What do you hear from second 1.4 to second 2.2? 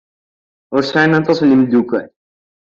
n yimeddukal.